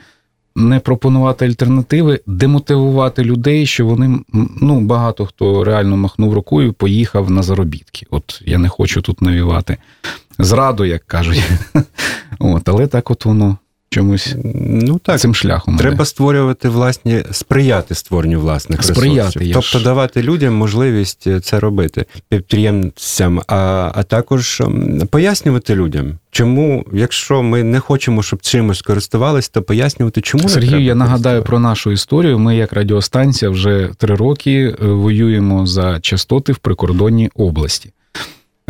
[0.56, 4.20] Не пропонувати альтернативи, демотивувати людей, що вони
[4.62, 8.06] ну багато хто реально махнув рукою, поїхав на заробітки.
[8.10, 9.78] От я не хочу тут навівати
[10.40, 11.44] зраду, як кажуть.
[12.40, 13.58] От, Але так от воно
[13.94, 14.36] чомусь
[14.66, 15.78] ну, так, цим шляхом.
[15.78, 19.54] Треба створювати власні, сприяти створенню власних сприяти, ресурсів.
[19.54, 19.84] Тобто ж...
[19.84, 24.62] давати людям можливість е, це робити, підприємцям, а, а також
[25.12, 26.18] пояснювати людям.
[26.32, 30.96] Чому, якщо ми не хочемо, щоб чимось користувалися, то пояснювати, чому Сергію, не треба я
[30.96, 32.40] нагадаю про нашу історію.
[32.40, 37.92] Ми, як радіостанція, вже три роки е, воюємо за частоти в прикордонній області.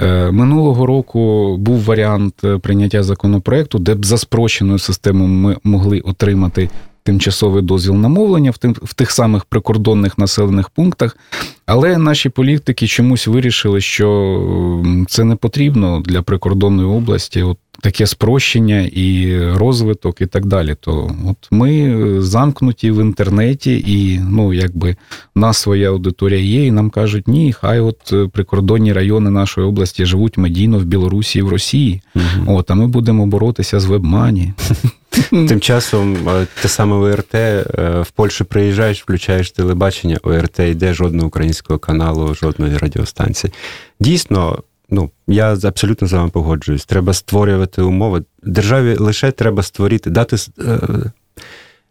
[0.04, 6.00] Е, минулого року був варіант е, прийняття законопроекту, де б за спрощеною системою ми могли
[6.00, 6.70] отримати
[7.04, 11.18] тимчасовий дозвіл на мовлення в тим в тих самих прикордонних населених пунктах.
[11.66, 17.44] Але наші політики чомусь вирішили, що це не потрібно для прикордонної області.
[17.44, 20.76] От таке спрощення і розвиток, і так далі.
[20.80, 24.96] То от ми замкнуті в інтернеті, і ну якби
[25.36, 30.06] в нас своя аудиторія є, і нам кажуть, ні, хай от прикордонні райони нашої області
[30.06, 32.02] живуть медійно в Білорусі і в Росії.
[32.16, 32.58] Угу.
[32.58, 34.54] От, а ми будемо боротися з вебмані.
[35.30, 37.66] Тим часом е, те саме ОРТ е,
[38.02, 43.54] в Польщу приїжджаєш, включаєш телебачення, ОРТ йде жодного українського каналу, жодної радіостанції.
[44.00, 44.64] Дійсно,
[44.94, 46.86] ну я абсолютно з вами погоджуюсь.
[46.86, 48.24] Треба створювати умови.
[48.44, 50.38] Державі лише треба створити, дати.
[50.60, 50.80] Е,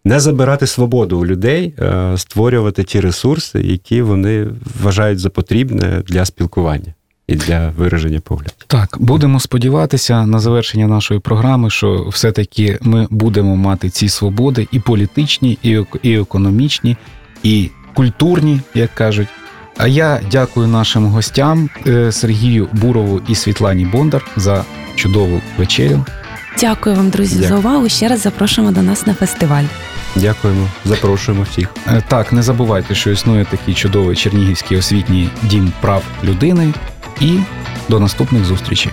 [0.04, 1.74] не забирати свободу у людей,
[2.16, 4.46] створювати ті ресурси, які вони
[4.82, 6.94] вважають за потрібне для спілкування
[7.26, 8.52] і для вираження погляду.
[8.66, 14.80] Так, будемо сподіватися на завершення нашої програми, що все-таки ми будемо мати ці свободи і
[14.80, 16.96] політичні, і економічні,
[17.42, 19.28] і культурні, як кажуть.
[19.76, 24.64] А я дякую нашим гостям е, Сергію Бурову і Світлані Бондар за
[24.96, 26.04] чудову вечерю.
[26.60, 27.48] Дякую вам, друзі, Дякую.
[27.48, 27.88] за увагу.
[27.88, 29.64] Ще раз запрошуємо до нас на фестиваль.
[30.16, 31.68] Дякуємо, запрошуємо всіх.
[31.86, 36.72] Е, так, не забувайте, що існує такий чудовий Чернігівський освітній дім прав людини
[37.20, 37.38] і
[37.88, 38.92] до наступних зустрічей.